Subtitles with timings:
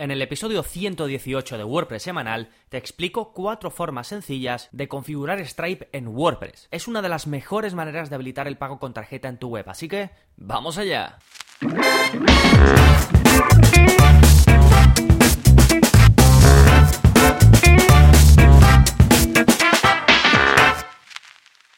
[0.00, 5.90] En el episodio 118 de WordPress semanal te explico cuatro formas sencillas de configurar Stripe
[5.92, 6.68] en WordPress.
[6.70, 9.68] Es una de las mejores maneras de habilitar el pago con tarjeta en tu web,
[9.68, 10.08] así que
[10.38, 11.18] ¡vamos allá!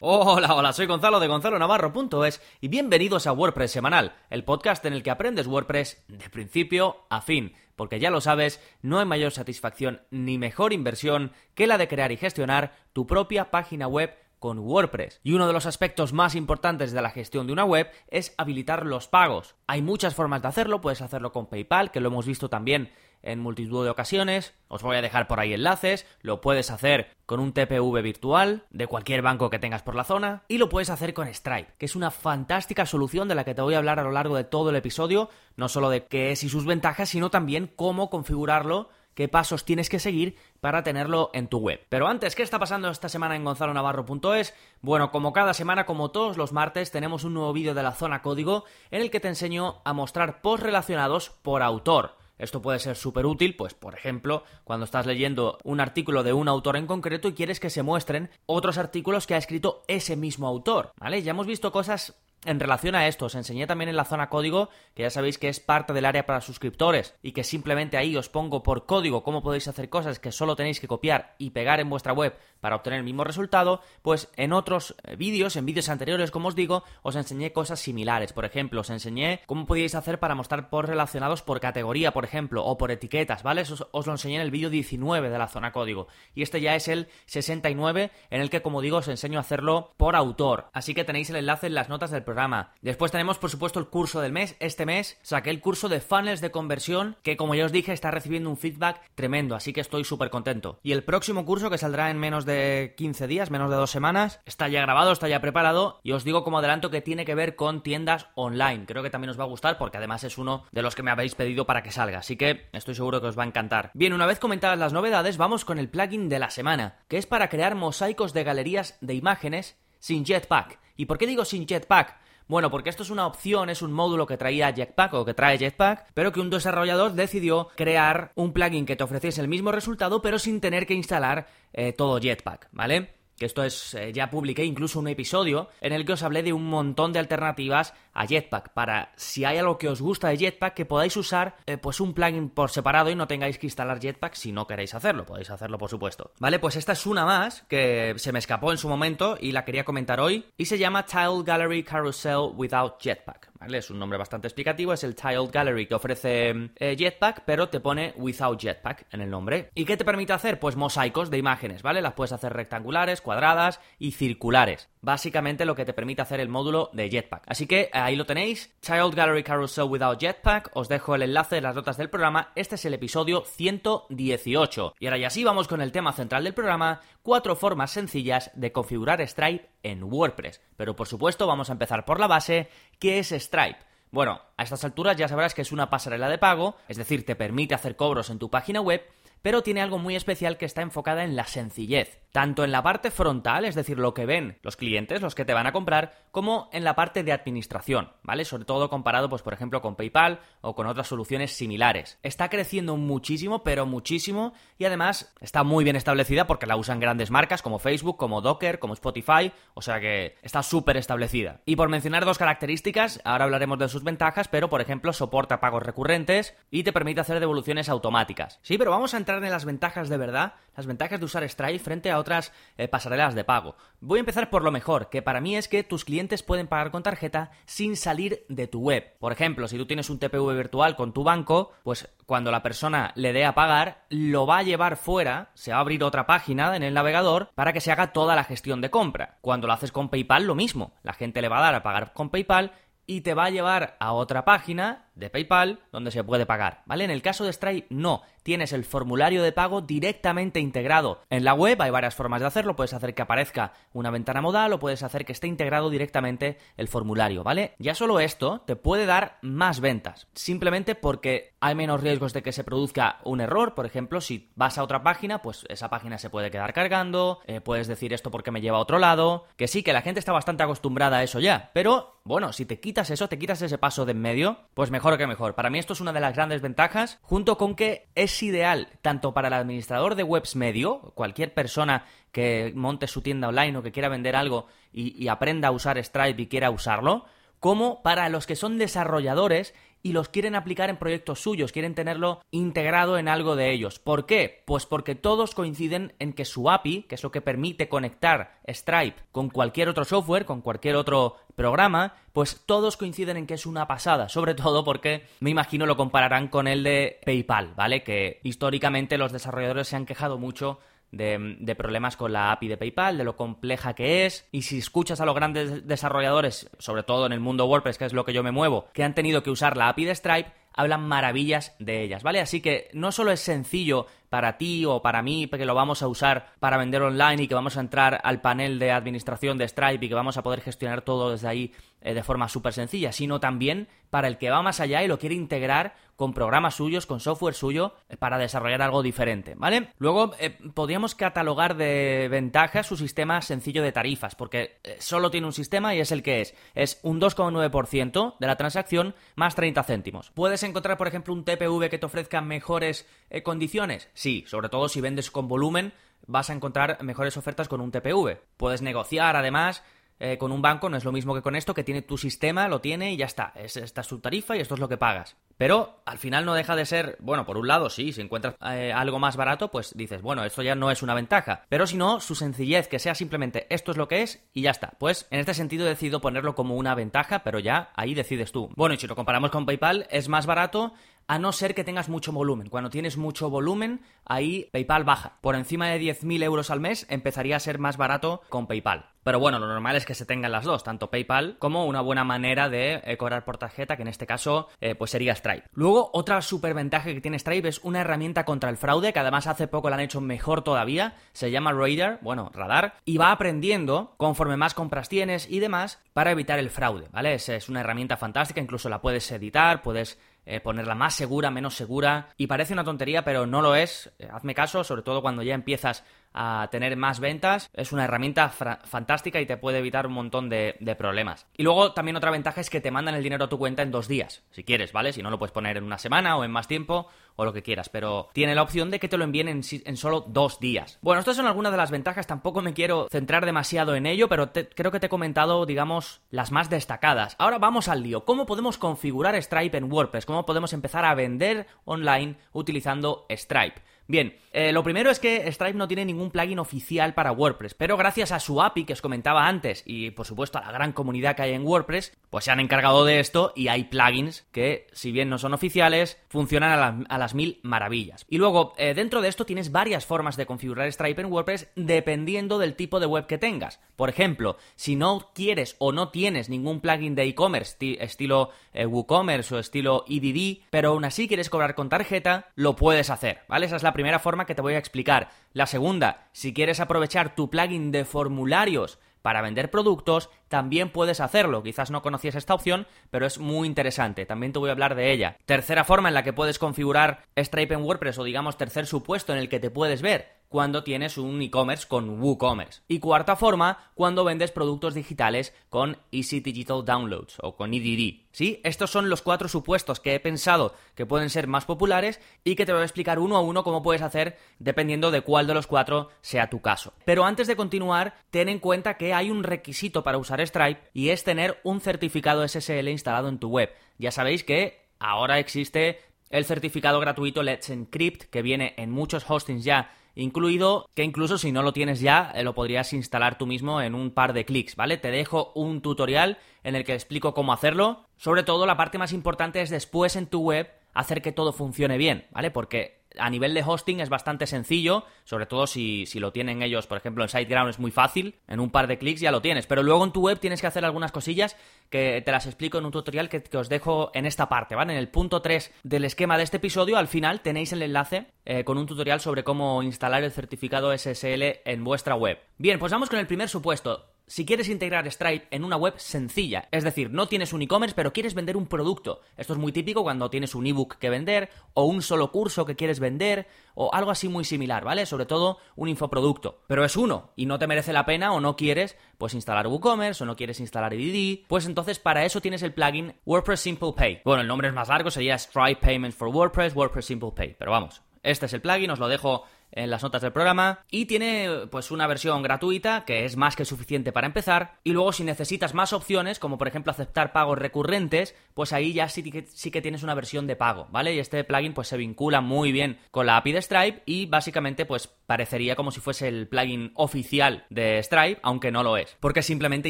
[0.05, 4.91] Hola, hola, soy Gonzalo de Gonzalo Navarro.es y bienvenidos a WordPress Semanal, el podcast en
[4.91, 9.31] el que aprendes WordPress de principio a fin, porque ya lo sabes, no hay mayor
[9.31, 14.59] satisfacción ni mejor inversión que la de crear y gestionar tu propia página web con
[14.59, 15.21] WordPress.
[15.23, 18.85] Y uno de los aspectos más importantes de la gestión de una web es habilitar
[18.85, 19.55] los pagos.
[19.67, 22.91] Hay muchas formas de hacerlo, puedes hacerlo con PayPal, que lo hemos visto también
[23.23, 24.53] en multitud de ocasiones.
[24.67, 26.05] Os voy a dejar por ahí enlaces.
[26.21, 30.43] Lo puedes hacer con un TPV virtual de cualquier banco que tengas por la zona.
[30.47, 33.61] Y lo puedes hacer con Stripe, que es una fantástica solución de la que te
[33.61, 35.29] voy a hablar a lo largo de todo el episodio.
[35.55, 39.89] No solo de qué es y sus ventajas, sino también cómo configurarlo qué pasos tienes
[39.89, 41.81] que seguir para tenerlo en tu web.
[41.89, 44.53] Pero antes, ¿qué está pasando esta semana en gonzalonavarro.es?
[44.81, 48.21] Bueno, como cada semana, como todos los martes, tenemos un nuevo vídeo de la zona
[48.21, 52.22] código en el que te enseño a mostrar posts relacionados por autor.
[52.37, 56.47] Esto puede ser súper útil, pues por ejemplo, cuando estás leyendo un artículo de un
[56.47, 60.47] autor en concreto y quieres que se muestren otros artículos que ha escrito ese mismo
[60.47, 61.21] autor, ¿vale?
[61.21, 62.15] Ya hemos visto cosas
[62.45, 65.49] en relación a esto, os enseñé también en la zona código, que ya sabéis que
[65.49, 69.41] es parte del área para suscriptores y que simplemente ahí os pongo por código cómo
[69.41, 72.99] podéis hacer cosas que solo tenéis que copiar y pegar en vuestra web para obtener
[72.99, 77.15] el mismo resultado, pues en otros eh, vídeos, en vídeos anteriores, como os digo, os
[77.15, 78.33] enseñé cosas similares.
[78.33, 82.65] Por ejemplo, os enseñé cómo podíais hacer para mostrar por relacionados por categoría, por ejemplo,
[82.65, 83.61] o por etiquetas, ¿vale?
[83.61, 86.07] Eso os lo enseñé en el vídeo 19 de la zona código.
[86.35, 89.93] Y este ya es el 69 en el que, como digo, os enseño a hacerlo
[89.97, 90.69] por autor.
[90.73, 92.32] Así que tenéis el enlace en las notas del programa.
[92.81, 94.55] Después tenemos, por supuesto, el curso del mes.
[94.59, 98.11] Este mes saqué el curso de funnels de conversión, que como ya os dije, está
[98.11, 100.79] recibiendo un feedback tremendo, así que estoy súper contento.
[100.83, 104.41] Y el próximo curso, que saldrá en menos de 15 días, menos de dos semanas,
[104.45, 107.55] está ya grabado, está ya preparado, y os digo como adelanto que tiene que ver
[107.55, 108.85] con tiendas online.
[108.85, 111.11] Creo que también os va a gustar, porque además es uno de los que me
[111.11, 113.91] habéis pedido para que salga, así que estoy seguro que os va a encantar.
[113.93, 117.25] Bien, una vez comentadas las novedades, vamos con el plugin de la semana, que es
[117.25, 120.79] para crear mosaicos de galerías de imágenes sin Jetpack.
[120.95, 122.22] ¿Y por qué digo sin Jetpack?
[122.47, 125.57] Bueno, porque esto es una opción, es un módulo que traía Jetpack o que trae
[125.57, 130.21] Jetpack, pero que un desarrollador decidió crear un plugin que te ofreciese el mismo resultado,
[130.21, 133.22] pero sin tener que instalar eh, todo Jetpack, ¿vale?
[133.37, 136.53] Que esto es, eh, ya publiqué incluso un episodio en el que os hablé de
[136.53, 140.73] un montón de alternativas a Jetpack, para si hay algo que os gusta de Jetpack,
[140.73, 144.35] que podáis usar eh, pues un plugin por separado y no tengáis que instalar Jetpack
[144.35, 146.31] si no queréis hacerlo, podéis hacerlo por supuesto.
[146.39, 149.65] Vale, pues esta es una más que se me escapó en su momento y la
[149.65, 153.53] quería comentar hoy, y se llama Tile Gallery Carousel Without Jetpack.
[153.71, 157.79] Es un nombre bastante explicativo, es el Tiled Gallery que ofrece eh, Jetpack, pero te
[157.79, 159.69] pone Without Jetpack en el nombre.
[159.73, 160.59] ¿Y qué te permite hacer?
[160.59, 162.01] Pues mosaicos de imágenes, ¿vale?
[162.01, 164.89] Las puedes hacer rectangulares, cuadradas y circulares.
[165.01, 167.43] Básicamente lo que te permite hacer el módulo de Jetpack.
[167.47, 171.63] Así que ahí lo tenéis, Child Gallery Carousel Without Jetpack, os dejo el enlace en
[171.63, 174.95] las notas del programa, este es el episodio 118.
[174.99, 178.71] Y ahora ya sí vamos con el tema central del programa, cuatro formas sencillas de
[178.71, 180.61] configurar Stripe en WordPress.
[180.77, 182.69] Pero por supuesto vamos a empezar por la base,
[182.99, 183.79] ¿qué es Stripe?
[184.13, 187.35] Bueno, a estas alturas ya sabrás que es una pasarela de pago, es decir, te
[187.35, 189.01] permite hacer cobros en tu página web,
[189.43, 193.11] pero tiene algo muy especial que está enfocada en la sencillez tanto en la parte
[193.11, 196.67] frontal, es decir, lo que ven los clientes, los que te van a comprar, como
[196.73, 198.43] en la parte de administración, ¿vale?
[198.43, 202.17] Sobre todo comparado, pues, por ejemplo, con PayPal o con otras soluciones similares.
[202.23, 207.29] Está creciendo muchísimo, pero muchísimo, y además está muy bien establecida porque la usan grandes
[207.29, 211.61] marcas como Facebook, como Docker, como Spotify, o sea que está súper establecida.
[211.67, 215.83] Y por mencionar dos características, ahora hablaremos de sus ventajas, pero por ejemplo, soporta pagos
[215.83, 218.57] recurrentes y te permite hacer devoluciones automáticas.
[218.63, 221.79] Sí, pero vamos a entrar en las ventajas de verdad, las ventajas de usar Stripe
[221.79, 223.75] frente a otras eh, pasarelas de pago.
[223.99, 226.91] Voy a empezar por lo mejor, que para mí es que tus clientes pueden pagar
[226.91, 229.13] con tarjeta sin salir de tu web.
[229.19, 233.11] Por ejemplo, si tú tienes un TPV virtual con tu banco, pues cuando la persona
[233.15, 236.75] le dé a pagar, lo va a llevar fuera, se va a abrir otra página
[236.75, 239.37] en el navegador para que se haga toda la gestión de compra.
[239.41, 240.93] Cuando lo haces con PayPal, lo mismo.
[241.03, 242.73] La gente le va a dar a pagar con PayPal
[243.05, 247.03] y te va a llevar a otra página de PayPal donde se puede pagar, ¿vale?
[247.03, 251.53] En el caso de Stripe no, tienes el formulario de pago directamente integrado en la
[251.53, 255.03] web, hay varias formas de hacerlo, puedes hacer que aparezca una ventana modal o puedes
[255.03, 257.75] hacer que esté integrado directamente el formulario, ¿vale?
[257.79, 262.51] Ya solo esto te puede dar más ventas, simplemente porque hay menos riesgos de que
[262.51, 266.29] se produzca un error, por ejemplo, si vas a otra página, pues esa página se
[266.29, 269.83] puede quedar cargando, eh, puedes decir esto porque me lleva a otro lado, que sí,
[269.83, 273.27] que la gente está bastante acostumbrada a eso ya, pero bueno, si te quitas eso,
[273.27, 275.53] te quitas ese paso de en medio, pues mejor mejor que mejor.
[275.53, 279.33] Para mí esto es una de las grandes ventajas, junto con que es ideal tanto
[279.33, 283.91] para el administrador de webs medio, cualquier persona que monte su tienda online o que
[283.91, 287.25] quiera vender algo y, y aprenda a usar Stripe y quiera usarlo,
[287.59, 289.73] como para los que son desarrolladores
[290.03, 293.99] y los quieren aplicar en proyectos suyos, quieren tenerlo integrado en algo de ellos.
[293.99, 294.61] ¿Por qué?
[294.65, 299.23] Pues porque todos coinciden en que su API, que es lo que permite conectar Stripe
[299.31, 303.87] con cualquier otro software, con cualquier otro programa, pues todos coinciden en que es una
[303.87, 308.03] pasada, sobre todo porque me imagino lo compararán con el de PayPal, ¿vale?
[308.03, 310.79] Que históricamente los desarrolladores se han quejado mucho
[311.13, 314.47] de, problemas con la API de PayPal, de lo compleja que es.
[314.51, 318.13] Y si escuchas a los grandes desarrolladores, sobre todo en el mundo WordPress, que es
[318.13, 321.07] lo que yo me muevo, que han tenido que usar la API de Stripe, hablan
[321.07, 322.39] maravillas de ellas, ¿vale?
[322.39, 326.07] Así que no solo es sencillo para ti o para mí, que lo vamos a
[326.07, 330.05] usar para vender online y que vamos a entrar al panel de administración de Stripe
[330.05, 331.71] y que vamos a poder gestionar todo desde ahí
[332.05, 335.17] eh, de forma súper sencilla, sino también para el que va más allá y lo
[335.17, 339.87] quiere integrar con programas suyos, con software suyo, eh, para desarrollar algo diferente, ¿vale?
[339.99, 345.53] Luego, eh, podríamos catalogar de ventaja su sistema sencillo de tarifas, porque solo tiene un
[345.53, 346.53] sistema y es el que es.
[346.75, 350.29] Es un 2,9% de la transacción más 30 céntimos.
[350.31, 353.07] ¿Puedes encontrar, por ejemplo, un TPV que te ofrezca mejores
[353.43, 354.09] condiciones?
[354.13, 355.93] Sí, sobre todo si vendes con volumen,
[356.27, 358.39] vas a encontrar mejores ofertas con un TPV.
[358.57, 359.83] Puedes negociar, además,
[360.19, 362.67] eh, con un banco, no es lo mismo que con esto, que tiene tu sistema,
[362.67, 363.51] lo tiene y ya está.
[363.55, 365.35] Es, esta es su tarifa y esto es lo que pagas.
[365.57, 368.91] Pero al final no deja de ser, bueno, por un lado sí, si encuentras eh,
[368.93, 371.63] algo más barato, pues dices, bueno, esto ya no es una ventaja.
[371.69, 374.71] Pero si no, su sencillez, que sea simplemente esto es lo que es y ya
[374.71, 374.93] está.
[374.99, 378.69] Pues en este sentido he decidido ponerlo como una ventaja, pero ya ahí decides tú.
[378.75, 380.93] Bueno, y si lo comparamos con PayPal, es más barato
[381.27, 382.69] a no ser que tengas mucho volumen.
[382.69, 385.37] Cuando tienes mucho volumen, ahí PayPal baja.
[385.41, 389.12] Por encima de 10.000 euros al mes empezaría a ser más barato con PayPal.
[389.23, 392.23] Pero bueno, lo normal es que se tengan las dos, tanto PayPal como una buena
[392.23, 395.67] manera de eh, cobrar por tarjeta, que en este caso eh, pues sería Stripe.
[395.73, 399.67] Luego, otra superventaja que tiene Stripe es una herramienta contra el fraude, que además hace
[399.67, 404.57] poco la han hecho mejor todavía, se llama Radar, bueno, radar, y va aprendiendo conforme
[404.57, 407.35] más compras tienes y demás para evitar el fraude, ¿vale?
[407.35, 411.75] Es, es una herramienta fantástica, incluso la puedes editar, puedes eh, ponerla más segura, menos
[411.75, 412.29] segura.
[412.37, 414.11] Y parece una tontería, pero no lo es.
[414.31, 416.03] Hazme caso, sobre todo cuando ya empiezas
[416.33, 417.69] a tener más ventas.
[417.73, 421.47] Es una herramienta fantástica y te puede evitar un montón de, problemas.
[421.57, 423.91] Y luego también otra ventaja es que te mandan el dinero a tu cuenta en
[423.91, 425.11] dos días, si quieres, ¿vale?
[425.11, 427.63] Si no lo puedes poner en una semana o en más tiempo o lo que
[427.63, 430.99] quieras, pero tiene la opción de que te lo envíen en, solo dos días.
[431.01, 434.51] Bueno, estas son algunas de las ventajas, tampoco me quiero centrar demasiado en ello, pero
[434.51, 437.35] creo que te he comentado, digamos, las más destacadas.
[437.39, 438.25] Ahora vamos al lío.
[438.25, 440.25] ¿Cómo podemos configurar Stripe en WordPress?
[440.25, 443.81] ¿Cómo podemos empezar a vender online utilizando Stripe?
[444.13, 447.97] Bien, eh, lo primero es que Stripe no tiene ningún plugin oficial para WordPress, pero
[447.97, 451.35] gracias a su API que os comentaba antes y por supuesto a la gran comunidad
[451.35, 455.11] que hay en WordPress, pues se han encargado de esto y hay plugins que, si
[455.11, 458.27] bien no son oficiales, funcionan a, las mil maravillas.
[458.29, 462.59] Y luego, eh, dentro de esto tienes varias formas de configurar Stripe en WordPress dependiendo
[462.59, 463.79] del tipo de web que tengas.
[463.95, 469.55] Por ejemplo, si no quieres o no tienes ningún plugin de e-commerce estilo eh, WooCommerce
[469.55, 473.65] o estilo EDD, pero aún así quieres cobrar con tarjeta, lo puedes hacer, ¿vale?
[473.65, 475.29] Esa es la primera forma que te voy a explicar.
[475.53, 481.63] La segunda, si quieres aprovechar tu plugin de formularios para vender productos, también puedes hacerlo.
[481.63, 484.25] Quizás no conocías esta opción, pero es muy interesante.
[484.25, 485.37] También te voy a hablar de ella.
[485.45, 489.39] Tercera forma en la que puedes configurar Stripe en WordPress, o digamos tercer supuesto en
[489.39, 492.83] el que te puedes ver cuando tienes un e-commerce con WooCommerce.
[492.87, 498.27] Y cuarta forma, cuando vendes productos digitales con Easy Digital Downloads o con EDD.
[498.31, 498.61] ¿Sí?
[498.63, 502.67] Estos son los cuatro supuestos que he pensado que pueden ser más populares y que
[502.67, 505.65] te voy a explicar uno a uno cómo puedes hacer dependiendo de cuál de los
[505.65, 506.93] cuatro sea tu caso.
[507.03, 511.09] Pero antes de continuar, ten en cuenta que hay un requisito para usar Stripe y
[511.09, 513.71] es tener un certificado SSL instalado en tu web.
[513.97, 519.63] Ya sabéis que ahora existe el certificado gratuito Let's Encrypt que viene en muchos hostings
[519.63, 523.81] ya incluido que incluso si no lo tienes ya, eh, lo podrías instalar tú mismo
[523.81, 524.97] en un par de clics, ¿vale?
[524.97, 528.05] Te dejo un tutorial en el que explico cómo hacerlo.
[528.17, 531.97] Sobre todo, la parte más importante es después en tu web hacer que todo funcione
[531.97, 532.51] bien, ¿vale?
[532.51, 536.97] Porque a nivel de hosting es bastante sencillo, sobre todo si, lo tienen ellos, por
[536.97, 539.83] ejemplo, en SiteGround es muy fácil, en un par de clics ya lo tienes, pero
[539.83, 541.55] luego en tu web tienes que hacer algunas cosillas
[541.89, 544.93] que te las explico en un tutorial que, os dejo en esta parte, ¿vale?
[544.93, 548.63] En el punto 3 del esquema de este episodio, al final tenéis el enlace eh,
[548.63, 552.39] con un tutorial sobre cómo instalar el certificado SSL en vuestra web.
[552.57, 554.12] Bien, pues vamos con el primer supuesto.
[554.33, 558.13] Si quieres integrar Stripe en una web sencilla, es decir, no tienes un e-commerce pero
[558.13, 559.21] quieres vender un producto.
[559.37, 562.75] Esto es muy típico cuando tienes un ebook que vender o un solo curso que
[562.75, 565.05] quieres vender o algo así muy similar, ¿vale?
[565.05, 566.63] Sobre todo un infoproducto.
[566.65, 570.23] Pero es uno y no te merece la pena o no quieres pues instalar WooCommerce
[570.23, 574.21] o no quieres instalar EDD, pues entonces para eso tienes el plugin WordPress Simple Pay.
[574.25, 577.69] Bueno, el nombre es más largo, sería Stripe Payments for WordPress, WordPress Simple Pay, pero
[577.69, 579.43] vamos, este es el plugin, os lo dejo
[579.75, 583.65] en las notas del programa y tiene pues una versión gratuita que es más que
[583.65, 588.35] suficiente para empezar y luego si necesitas más opciones como por ejemplo aceptar pagos recurrentes
[588.53, 591.43] pues ahí ya sí que, sí que tienes una versión de pago vale y este
[591.43, 595.75] plugin pues se vincula muy bien con la API de Stripe y básicamente pues parecería
[595.75, 599.89] como si fuese el plugin oficial de Stripe aunque no lo es porque simplemente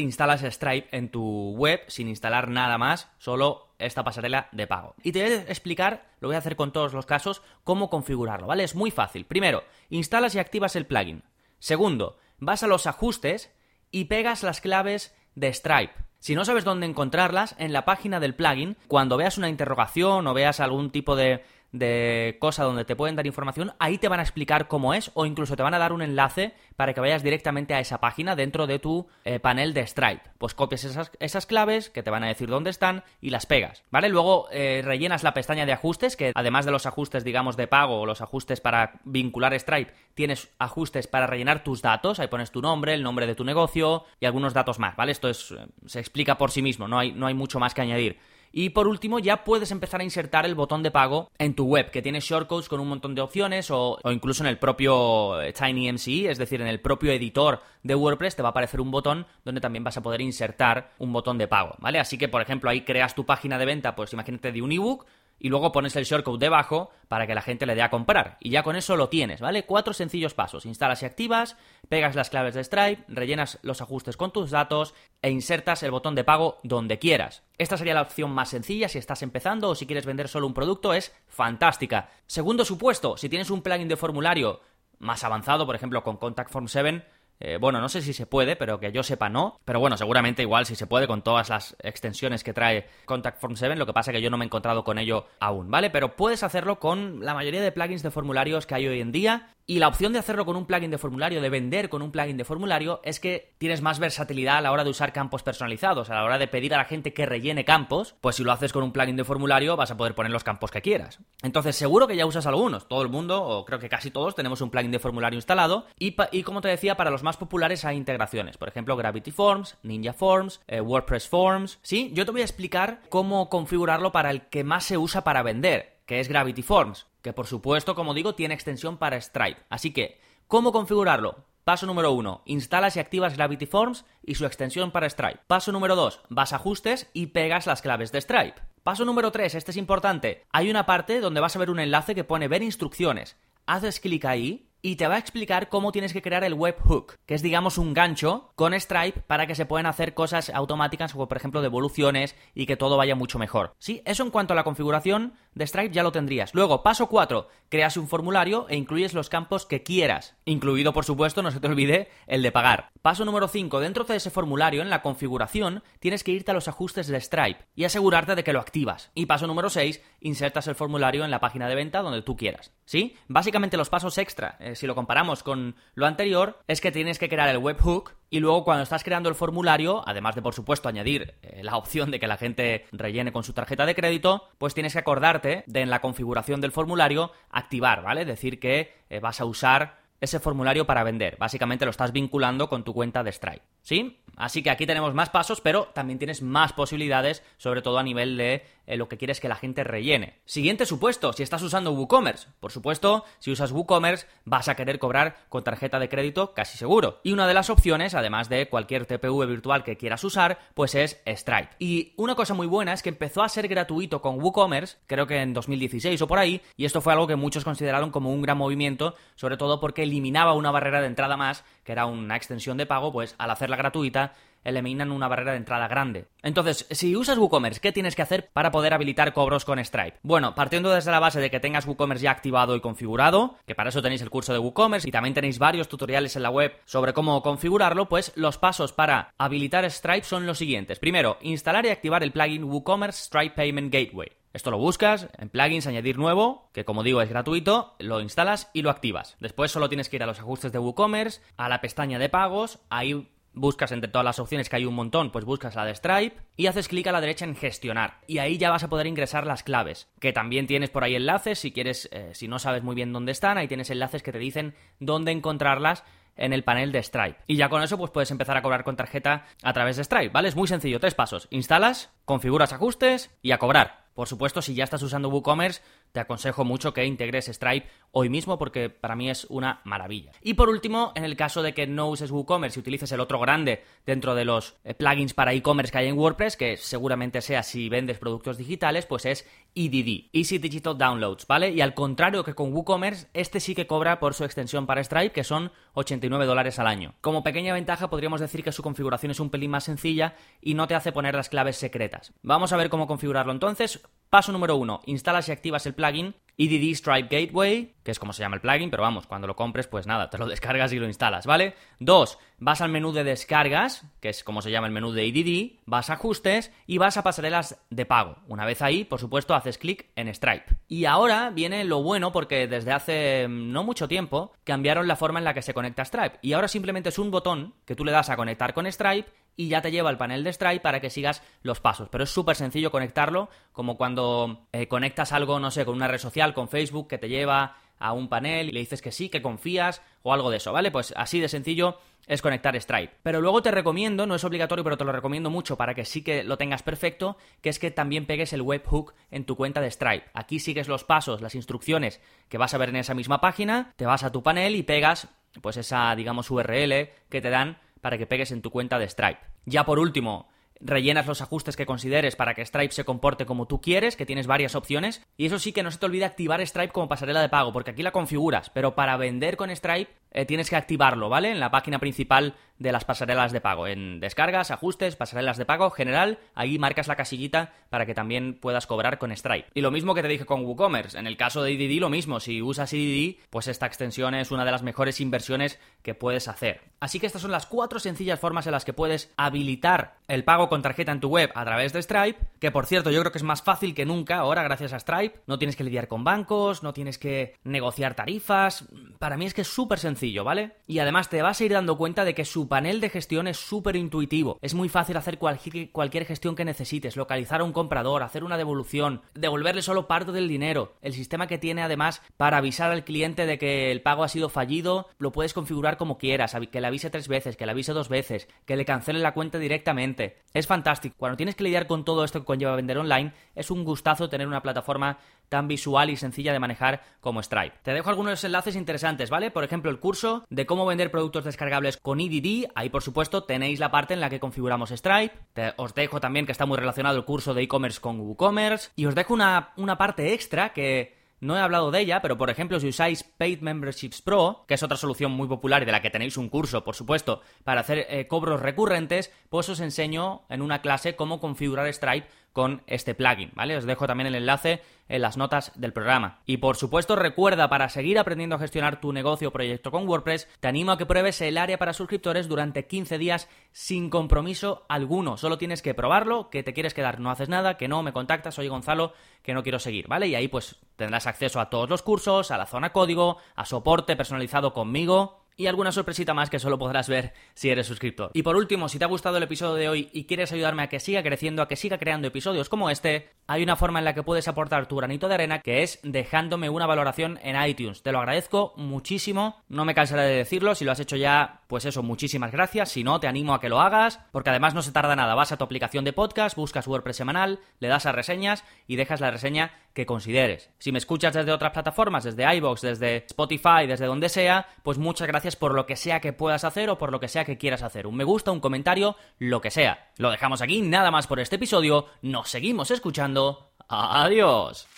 [0.00, 4.94] instalas Stripe en tu web sin instalar nada más solo esta pasarela de pago.
[5.02, 8.46] Y te voy a explicar, lo voy a hacer con todos los casos, cómo configurarlo,
[8.46, 8.64] ¿vale?
[8.64, 9.24] Es muy fácil.
[9.24, 11.24] Primero, instalas y activas el plugin.
[11.58, 13.52] Segundo, vas a los ajustes
[13.90, 15.94] y pegas las claves de Stripe.
[16.18, 20.34] Si no sabes dónde encontrarlas, en la página del plugin, cuando veas una interrogación o
[20.34, 24.22] veas algún tipo de de cosa donde te pueden dar información, ahí te van a
[24.22, 27.74] explicar cómo es o incluso te van a dar un enlace para que vayas directamente
[27.74, 30.22] a esa página dentro de tu eh, panel de Stripe.
[30.38, 33.82] Pues copias esas, esas, claves que te van a decir dónde están y las pegas,
[33.90, 34.08] ¿vale?
[34.08, 38.00] Luego eh, rellenas la pestaña de ajustes, que además de los ajustes, digamos, de pago
[38.00, 42.62] o los ajustes para vincular Stripe, tienes ajustes para rellenar tus datos, ahí pones tu
[42.62, 45.10] nombre, el nombre de tu negocio y algunos datos más, ¿vale?
[45.10, 47.82] Esto es, eh, se explica por sí mismo, no hay, no hay mucho más que
[47.82, 48.20] añadir.
[48.56, 51.90] Y por último, ya puedes empezar a insertar el botón de pago en tu web,
[51.90, 56.38] que tiene shortcodes con un montón de opciones o, incluso en el propio TinyMCE, es
[56.38, 59.82] decir, en el propio editor de WordPress te va a aparecer un botón donde también
[59.82, 61.98] vas a poder insertar un botón de pago, ¿vale?
[61.98, 65.04] Así que, por ejemplo, ahí creas tu página de venta, pues imagínate de un ebook,
[65.38, 68.36] y luego pones el shortcode debajo para que la gente le dé a comprar.
[68.40, 69.64] Y ya con eso lo tienes, ¿vale?
[69.64, 70.66] Cuatro sencillos pasos.
[70.66, 71.56] Instalas y activas,
[71.88, 76.14] pegas las claves de Stripe, rellenas los ajustes con tus datos e insertas el botón
[76.14, 77.42] de pago donde quieras.
[77.58, 80.54] Esta sería la opción más sencilla si estás empezando o si quieres vender solo un
[80.54, 82.10] producto, es fantástica.
[82.26, 84.60] Segundo supuesto, si tienes un plugin de formulario
[84.98, 87.04] más avanzado, por ejemplo con Contact Form 7,
[87.40, 89.60] eh, bueno, no sé si se puede, pero que yo sepa no.
[89.64, 93.56] Pero bueno, seguramente igual si se puede con todas las extensiones que trae Contact Form
[93.56, 93.76] 7.
[93.76, 95.90] Lo que pasa es que yo no me he encontrado con ello aún, ¿vale?
[95.90, 99.48] Pero puedes hacerlo con la mayoría de plugins de formularios que hay hoy en día.
[99.66, 102.36] Y la opción de hacerlo con un plugin de formulario, de vender con un plugin
[102.36, 106.14] de formulario, es que tienes más versatilidad a la hora de usar campos personalizados, a
[106.16, 108.82] la hora de pedir a la gente que rellene campos, pues si lo haces con
[108.82, 111.18] un plugin de formulario vas a poder poner los campos que quieras.
[111.42, 114.60] Entonces seguro que ya usas algunos, todo el mundo, o creo que casi todos, tenemos
[114.60, 117.96] un plugin de formulario instalado, y, y como te decía, para los más populares hay
[117.96, 122.10] integraciones, por ejemplo Gravity Forms, Ninja Forms, eh, WordPress Forms, ¿sí?
[122.14, 125.98] Yo te voy a explicar cómo configurarlo para el que más se usa para vender,
[126.06, 129.62] que es Gravity Forms que por supuesto, como digo, tiene extensión para Stripe.
[129.70, 131.46] Así que, ¿cómo configurarlo?
[131.64, 132.42] Paso número 1.
[132.44, 135.40] Instalas y activas Gravity Forms y su extensión para Stripe.
[135.46, 136.20] Paso número 2.
[136.28, 138.60] Vas a ajustes y pegas las claves de Stripe.
[138.82, 139.54] Paso número 3.
[139.54, 140.44] Este es importante.
[140.52, 143.38] Hay una parte donde vas a ver un enlace que pone ver instrucciones.
[143.64, 147.34] Haces clic ahí y te va a explicar cómo tienes que crear el webhook, que
[147.34, 151.38] es digamos un gancho con Stripe para que se puedan hacer cosas automáticas como por
[151.38, 153.72] ejemplo devoluciones y que todo vaya mucho mejor.
[153.78, 156.52] Sí, eso en cuanto a la configuración de Stripe ya lo tendrías.
[156.52, 161.42] Luego, paso 4, creas un formulario e incluyes los campos que quieras, incluido por supuesto,
[161.42, 162.90] no se te olvide, el de pagar.
[163.00, 166.68] Paso número 5, dentro de ese formulario en la configuración tienes que irte a los
[166.68, 169.10] ajustes de Stripe y asegurarte de que lo activas.
[169.14, 172.72] Y paso número 6, insertas el formulario en la página de venta donde tú quieras.
[172.84, 173.16] ¿Sí?
[173.28, 177.28] Básicamente los pasos extra eh, si lo comparamos con lo anterior, es que tienes que
[177.28, 181.34] crear el webhook y luego cuando estás creando el formulario, además de por supuesto añadir
[181.42, 184.92] eh, la opción de que la gente rellene con su tarjeta de crédito, pues tienes
[184.92, 188.24] que acordarte de en la configuración del formulario activar, ¿vale?
[188.24, 191.36] Decir que eh, vas a usar ese formulario para vender.
[191.38, 193.62] Básicamente lo estás vinculando con tu cuenta de Stripe.
[193.82, 194.20] ¿Sí?
[194.36, 198.36] Así que aquí tenemos más pasos, pero también tienes más posibilidades, sobre todo a nivel
[198.36, 200.40] de eh, lo que quieres que la gente rellene.
[200.44, 202.48] Siguiente supuesto, si estás usando WooCommerce.
[202.60, 207.20] Por supuesto, si usas WooCommerce vas a querer cobrar con tarjeta de crédito casi seguro.
[207.22, 211.20] Y una de las opciones, además de cualquier TPV virtual que quieras usar, pues es
[211.26, 211.70] Stripe.
[211.78, 215.40] Y una cosa muy buena es que empezó a ser gratuito con WooCommerce, creo que
[215.40, 218.58] en 2016 o por ahí, y esto fue algo que muchos consideraron como un gran
[218.58, 222.86] movimiento, sobre todo porque eliminaba una barrera de entrada más, que era una extensión de
[222.86, 224.32] pago, pues al hacerla gratuita
[224.64, 226.26] eliminan una barrera de entrada grande.
[226.42, 230.18] Entonces, si usas WooCommerce, ¿qué tienes que hacer para poder habilitar cobros con Stripe?
[230.22, 233.90] Bueno, partiendo desde la base de que tengas WooCommerce ya activado y configurado, que para
[233.90, 237.12] eso tenéis el curso de WooCommerce y también tenéis varios tutoriales en la web sobre
[237.12, 240.98] cómo configurarlo, pues los pasos para habilitar Stripe son los siguientes.
[240.98, 244.43] Primero, instalar y activar el plugin WooCommerce Stripe Payment Gateway.
[244.54, 248.82] Esto lo buscas en plugins, añadir nuevo, que como digo es gratuito, lo instalas y
[248.82, 249.36] lo activas.
[249.40, 252.78] Después solo tienes que ir a los ajustes de WooCommerce, a la pestaña de pagos,
[252.88, 256.36] ahí buscas entre todas las opciones que hay un montón, pues buscas la de Stripe
[256.56, 258.20] y haces clic a la derecha en gestionar.
[258.28, 261.58] Y ahí ya vas a poder ingresar las claves, que también tienes por ahí enlaces,
[261.58, 264.38] si quieres, eh, si no sabes muy bien dónde están, ahí tienes enlaces que te
[264.38, 266.04] dicen dónde encontrarlas
[266.36, 267.38] en el panel de Stripe.
[267.48, 270.30] Y ya con eso pues puedes empezar a cobrar con tarjeta a través de Stripe,
[270.30, 270.48] ¿vale?
[270.48, 271.48] Es muy sencillo, tres pasos.
[271.50, 274.03] Instalas, configuras ajustes y a cobrar.
[274.14, 278.58] Por supuesto, si ya estás usando WooCommerce, te aconsejo mucho que integres Stripe hoy mismo
[278.58, 280.32] porque para mí es una maravilla.
[280.40, 283.40] Y por último, en el caso de que no uses WooCommerce y utilices el otro
[283.40, 287.62] grande dentro de los eh, plugins para e-commerce que hay en WordPress, que seguramente sea
[287.62, 291.70] si vendes productos digitales, pues es EDD, Easy Digital Downloads, ¿vale?
[291.70, 295.32] Y al contrario que con WooCommerce, este sí que cobra por su extensión para Stripe,
[295.32, 297.14] que son 89 dólares al año.
[297.20, 300.86] Como pequeña ventaja, podríamos decir que su configuración es un pelín más sencilla y no
[300.86, 302.32] te hace poner las claves secretas.
[302.42, 304.00] Vamos a ver cómo configurarlo entonces.
[304.30, 308.40] Paso número uno, instalas y activas el plugin EDD Stripe Gateway, que es como se
[308.40, 311.06] llama el plugin, pero vamos, cuando lo compres, pues nada, te lo descargas y lo
[311.06, 311.74] instalas, ¿vale?
[311.98, 315.80] Dos, vas al menú de descargas, que es como se llama el menú de EDD,
[315.86, 318.36] vas a ajustes y vas a pasarelas de pago.
[318.46, 320.76] Una vez ahí, por supuesto, haces clic en Stripe.
[320.88, 325.38] Y ahora viene lo bueno porque desde hace mm, no mucho tiempo cambiaron la forma
[325.38, 326.38] en la que se conecta Stripe.
[326.42, 329.68] Y ahora simplemente es un botón que tú le das a conectar con Stripe y
[329.68, 332.08] ya te lleva al panel de Stripe para que sigas los pasos.
[332.10, 336.18] Pero es súper sencillo conectarlo, como cuando eh, conectas algo, no sé, con una red
[336.18, 339.42] social, con Facebook, que te lleva a un panel y le dices que sí, que
[339.42, 340.90] confías o algo de eso, ¿vale?
[340.90, 343.14] Pues así de sencillo es conectar Stripe.
[343.22, 346.22] Pero luego te recomiendo, no es obligatorio, pero te lo recomiendo mucho para que sí
[346.22, 349.90] que lo tengas perfecto, que es que también pegues el webhook en tu cuenta de
[349.90, 350.26] Stripe.
[350.32, 354.06] Aquí sigues los pasos, las instrucciones que vas a ver en esa misma página, te
[354.06, 355.28] vas a tu panel y pegas
[355.60, 359.40] pues esa, digamos, URL que te dan para que pegues en tu cuenta de Stripe.
[359.64, 360.50] Ya por último,
[360.84, 364.46] rellenas los ajustes que consideres para que Stripe se comporte como tú quieres, que tienes
[364.46, 365.22] varias opciones.
[365.36, 367.90] Y eso sí que no se te olvide activar Stripe como pasarela de pago, porque
[367.90, 371.50] aquí la configuras, pero para vender con Stripe eh, tienes que activarlo, ¿vale?
[371.50, 373.86] En la página principal de las pasarelas de pago.
[373.86, 378.88] En descargas, ajustes, pasarelas de pago, general, ahí marcas la casillita para que también puedas
[378.88, 379.68] cobrar con Stripe.
[379.74, 381.16] Y lo mismo que te dije con WooCommerce.
[381.16, 382.40] En el caso de EDD, lo mismo.
[382.40, 386.80] Si usas EDD, pues esta extensión es una de las mejores inversiones que puedes hacer.
[386.98, 390.68] Así que estas son las cuatro sencillas formas en las que puedes habilitar el pago
[390.68, 393.38] con tarjeta en tu web a través de Stripe, que por cierto yo creo que
[393.38, 395.40] es más fácil que nunca ahora gracias a Stripe.
[395.46, 398.86] No tienes que lidiar con bancos, no tienes que negociar tarifas.
[399.18, 400.72] Para mí es que es súper sencillo ¿vale?
[400.86, 403.58] Y además te vas a ir dando cuenta de que su panel de gestión es
[403.58, 404.58] súper intuitivo.
[404.62, 408.56] Es muy fácil hacer cualquier, cualquier gestión que necesites, localizar a un comprador, hacer una
[408.56, 410.94] devolución, devolverle solo parte del dinero.
[411.02, 414.48] El sistema que tiene además para avisar al cliente de que el pago ha sido
[414.48, 418.08] fallido, lo puedes configurar como quieras, que le avise tres veces, que le avise dos
[418.08, 420.38] veces, que le cancele la cuenta directamente.
[420.54, 421.16] Es fantástico.
[421.18, 424.46] Cuando tienes que lidiar con todo esto que conlleva vender online, es un gustazo tener
[424.46, 427.76] una plataforma tan visual y sencilla de manejar como Stripe.
[427.82, 429.50] Te dejo algunos enlaces interesantes, ¿vale?
[429.50, 432.70] Por ejemplo, el curso de cómo vender productos descargables con EDD.
[432.76, 435.34] Ahí, por supuesto, tenéis la parte en la que configuramos Stripe.
[435.76, 438.90] os dejo también que está muy relacionado el curso de e-commerce con WooCommerce.
[438.94, 442.48] Y os dejo una, una parte extra que no he hablado de ella, pero por
[442.48, 446.00] ejemplo, si usáis Paid Memberships Pro, que es otra solución muy popular y de la
[446.00, 450.62] que tenéis un curso, por supuesto, para hacer eh, cobros recurrentes, pues os enseño en
[450.62, 453.76] una clase cómo configurar Stripe con este plugin, ¿vale?
[453.76, 456.38] Os dejo también el enlace en las notas del programa.
[456.46, 460.48] Y por supuesto, recuerda, para seguir aprendiendo a gestionar tu negocio o proyecto con WordPress,
[460.60, 465.36] te animo a que pruebes el área para suscriptores durante 15 días sin compromiso alguno.
[465.36, 468.54] Solo tienes que probarlo, que te quieres quedar, no haces nada, que no, me contactas,
[468.54, 469.12] soy Gonzalo,
[469.42, 470.28] que no quiero seguir, ¿vale?
[470.28, 474.14] Y ahí pues tendrás acceso a todos los cursos, a la zona código, a soporte
[474.14, 478.30] personalizado conmigo y alguna sorpresita más que solo podrás ver si eres suscriptor.
[478.34, 480.88] Y por último, si te ha gustado el episodio de hoy y quieres ayudarme a
[480.88, 484.14] que siga creciendo, a que siga creando episodios como este, hay una forma en la
[484.14, 488.02] que puedes aportar tu granito de arena que es dejándome una valoración en iTunes.
[488.02, 491.84] Te lo agradezco muchísimo, no me cansaré de decirlo, si lo has hecho ya, pues
[491.84, 494.92] eso, muchísimas gracias, si no, te animo a que lo hagas, porque además no se
[494.92, 498.64] tarda nada, vas a tu aplicación de podcast, buscas WordPress semanal, le das a reseñas
[498.86, 500.70] y dejas la reseña que consideres.
[500.78, 505.26] Si me escuchas desde otras plataformas, desde iVoox, desde Spotify, desde donde sea, pues muchas
[505.54, 508.06] por lo que sea que puedas hacer o por lo que sea que quieras hacer.
[508.06, 510.10] Un me gusta, un comentario, lo que sea.
[510.16, 512.06] Lo dejamos aquí, nada más por este episodio.
[512.22, 513.70] Nos seguimos escuchando.
[513.88, 514.88] Adiós.